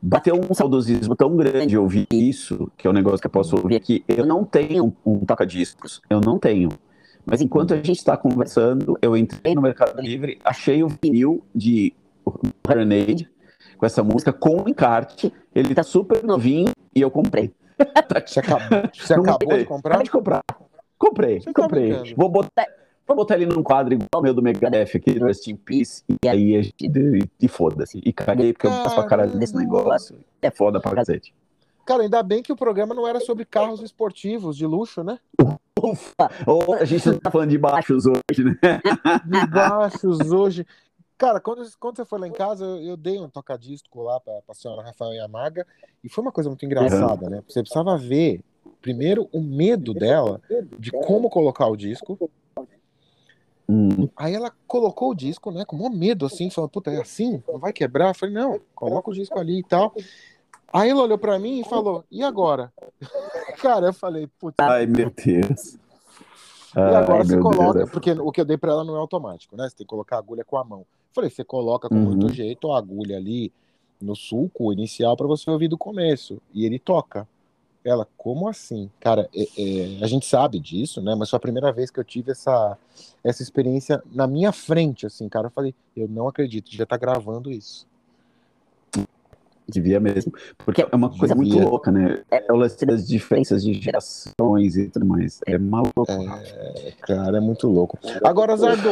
[0.00, 3.76] bateu um saudosismo tão grande ouvir isso, que é um negócio que eu posso ouvir
[3.76, 4.02] aqui.
[4.08, 6.70] Eu não tenho um toca-discos, eu não tenho.
[7.24, 11.92] Mas enquanto a gente está conversando, eu entrei no Mercado Livre, achei o vinil de
[12.66, 13.30] Grenade
[13.76, 15.32] com essa música com encarte.
[15.54, 17.52] Ele tá super novinho e eu comprei.
[18.26, 19.90] Você acabou, você acabou de comprar?
[19.90, 20.42] Acabei de comprar.
[20.98, 21.92] Comprei, você tá comprei.
[21.92, 22.66] Tá vou botar.
[23.06, 26.04] Vou botar ele num quadro igual o meu do Megadeth aqui, do Rest in Peace,
[26.22, 26.74] e aí a gente.
[27.40, 28.00] E, foda-se.
[28.04, 30.16] E caguei, porque eu passo pra caralho desse negócio.
[30.40, 31.34] É foda pra cacete.
[31.84, 35.18] Cara, ainda bem que o programa não era sobre carros esportivos de luxo, né?
[35.82, 36.30] Ufa!
[36.80, 38.80] A gente tá falando de baixos hoje, né?
[39.24, 40.64] De baixos hoje.
[41.18, 44.40] Cara, quando, quando você foi lá em casa, eu, eu dei um tocadisco lá pra,
[44.46, 45.66] pra senhora Rafael Yamaga,
[46.02, 47.42] e foi uma coisa muito engraçada, né?
[47.48, 48.40] Você precisava ver,
[48.80, 50.40] primeiro, o medo dela
[50.78, 52.30] de como colocar o disco.
[53.72, 54.06] Hum.
[54.14, 57.42] Aí ela colocou o disco, né, com um medo, assim, falando, puta, é assim?
[57.48, 58.08] Não vai quebrar?
[58.08, 59.94] Eu falei, não, coloca o disco ali e tal.
[60.70, 62.70] Aí ela olhou pra mim e falou, e agora?
[63.62, 64.56] Cara, eu falei, putz.
[64.58, 65.78] Ai, meu Deus.
[66.76, 67.90] E agora Ai, você coloca, Deus.
[67.90, 69.68] porque o que eu dei pra ela não é automático, né?
[69.68, 70.80] Você tem que colocar a agulha com a mão.
[70.80, 72.02] Eu falei, você coloca com uhum.
[72.02, 73.52] muito jeito a agulha ali
[74.00, 76.40] no sulco inicial para você ouvir do começo.
[76.52, 77.26] E ele toca.
[77.84, 78.88] Ela, como assim?
[79.00, 81.14] Cara, é, é, a gente sabe disso, né?
[81.16, 82.78] Mas foi a primeira vez que eu tive essa,
[83.24, 85.48] essa experiência na minha frente, assim, cara.
[85.48, 87.86] Eu falei, eu não acredito, já tá gravando isso.
[89.68, 90.32] Devia mesmo.
[90.58, 91.54] Porque é uma coisa Devia.
[91.54, 92.22] muito louca, né?
[92.30, 95.40] É o lance das diferenças de gerações e tudo mais.
[95.46, 96.04] É maluco.
[96.08, 97.98] É, cara, é muito louco.
[98.22, 98.90] Agora, Zardo,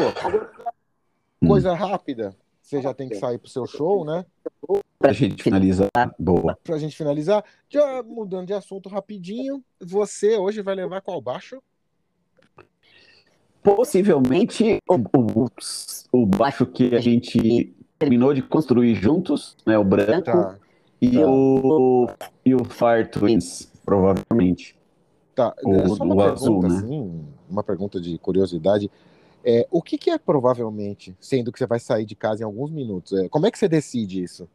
[1.43, 1.49] hum.
[1.49, 2.35] coisa rápida.
[2.71, 4.25] Você já tem que sair pro seu show, né?
[4.97, 6.57] Pra gente finalizar, boa.
[6.63, 11.61] Pra gente finalizar, já mudando de assunto rapidinho, você hoje vai levar qual baixo?
[13.61, 15.47] Possivelmente o, o,
[16.13, 19.77] o baixo que a gente terminou de construir juntos, né?
[19.77, 20.57] O branco tá,
[21.03, 21.27] e, tá.
[21.29, 22.09] O,
[22.47, 24.79] e o Fire Twins, provavelmente.
[25.35, 26.77] Tá, o, só uma pergunta, azul, né?
[26.77, 28.89] Assim, uma pergunta de curiosidade.
[29.45, 32.71] É, o que, que, é provavelmente, sendo que você vai sair de casa em alguns
[32.71, 33.13] minutos?
[33.19, 34.49] É, como é que você decide isso?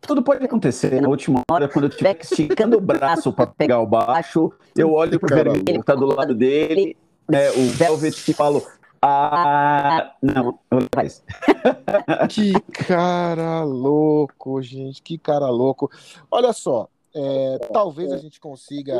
[0.00, 3.86] Tudo pode acontecer na última hora, quando eu estiver esticando o braço para pegar o
[3.86, 6.96] baixo, eu olho pro vermelho que tá do lado dele,
[7.32, 8.62] é, o Velvet e falo,
[9.02, 10.58] ah, não,
[10.94, 11.22] faz.
[12.30, 12.52] que
[12.84, 15.90] cara louco, gente, que cara louco.
[16.30, 18.94] Olha só, é, talvez a gente consiga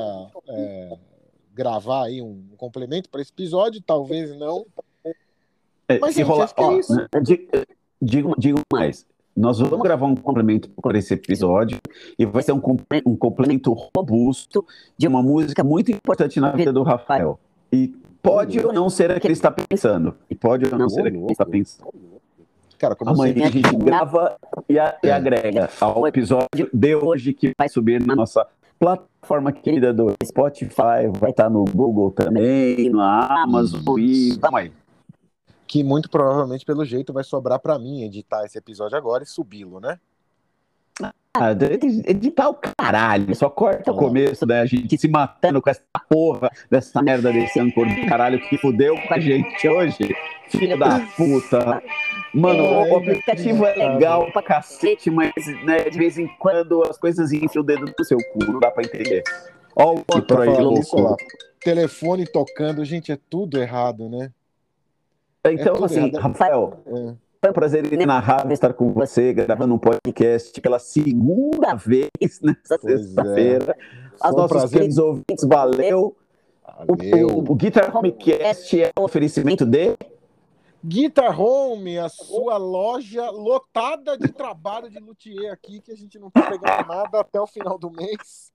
[0.49, 0.99] é,
[1.59, 4.65] gravar aí um complemento para esse episódio, talvez não.
[5.89, 6.95] É, Mas, gente, rolar, ó, é isso.
[6.95, 7.07] Né,
[8.01, 9.05] digo, digo mais.
[9.37, 11.79] Nós vamos gravar um complemento para esse episódio
[12.19, 12.63] e vai ser um,
[13.07, 14.65] um complemento robusto
[14.97, 17.39] de uma música muito importante na vida do Rafael.
[17.73, 20.15] E Pode ou não ser a que ele está pensando.
[20.29, 21.93] E pode ou não ser a que ele está pensando.
[22.77, 24.37] Cara, como Amanhã a gente grava
[24.69, 28.47] e, a, e agrega ao episódio de hoje que vai subir na nossa
[28.79, 34.73] plataforma querida do Spotify, vai estar no Google também, na Amazon e vamos aí.
[35.67, 39.81] Que muito provavelmente, pelo jeito, vai sobrar para mim editar esse episódio agora e subi-lo,
[39.81, 39.99] né?
[41.41, 41.53] Ah,
[42.07, 44.61] editar o caralho, só corta o começo, né?
[44.61, 48.97] A gente se matando com essa porra dessa merda desse ancor do caralho que fudeu
[49.07, 50.17] com a gente hoje.
[50.49, 51.83] Filho da puta.
[52.33, 55.33] Mano, o, o aplicativo é legal pra cacete, mas
[55.65, 58.71] né, de vez em quando as coisas enfiam o dedo no seu cu, não dá
[58.71, 59.23] pra entender.
[59.75, 61.17] Ó, o que tá aí, louco.
[61.61, 64.31] Telefone tocando, gente, é tudo errado, né?
[65.47, 66.21] Então, é assim, errado.
[66.21, 66.83] Rafael.
[66.87, 72.11] É foi um prazer inenarrável estar com você, gravando um podcast pela segunda vez
[72.43, 72.79] nessa é.
[72.79, 73.77] sexta-feira.
[73.79, 74.09] É.
[74.21, 76.17] As nossos queridos ouvintes, valeu.
[76.67, 77.29] valeu.
[77.29, 79.95] O, o, o Guitar Homecast é um oferecimento de...
[80.85, 86.31] Guitar Home, a sua loja lotada de trabalho de luthier aqui, que a gente não
[86.31, 88.53] tá pegando nada até o final do mês.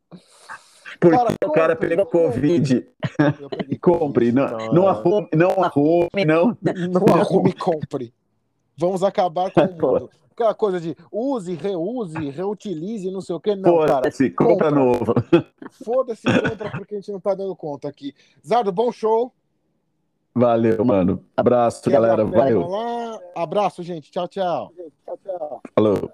[0.99, 2.88] Porque cara, o cara pegou Covid.
[3.82, 6.57] compre, não, não arrume, não arrume, não.
[6.61, 8.13] Não arrume, compre.
[8.78, 10.09] Vamos acabar com o mundo.
[10.32, 13.55] Aquela coisa de use, reuse, reutilize, não sei o que.
[13.55, 14.09] Não, cara.
[14.09, 15.13] Se compra, compra novo.
[15.84, 18.15] Foda-se, compra, porque a gente não tá dando conta aqui.
[18.45, 19.32] Zardo, bom show.
[20.36, 21.23] Valeu, mano.
[21.38, 22.25] Abraço, galera.
[22.25, 22.67] Valeu.
[22.67, 23.19] Lá.
[23.36, 24.11] Abraço, gente.
[24.11, 24.71] Tchau, tchau.
[25.05, 25.61] Tchau, tchau.
[25.75, 26.11] Falou.